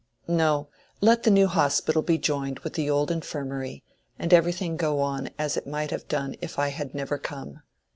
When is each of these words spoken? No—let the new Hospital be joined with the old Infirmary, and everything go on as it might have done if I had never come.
No—let 0.27 1.21
the 1.21 1.29
new 1.29 1.45
Hospital 1.45 2.01
be 2.01 2.17
joined 2.17 2.57
with 2.61 2.73
the 2.73 2.89
old 2.89 3.11
Infirmary, 3.11 3.83
and 4.17 4.33
everything 4.33 4.75
go 4.75 4.99
on 4.99 5.29
as 5.37 5.57
it 5.57 5.67
might 5.67 5.91
have 5.91 6.07
done 6.07 6.35
if 6.41 6.57
I 6.57 6.69
had 6.69 6.95
never 6.95 7.19
come. 7.19 7.61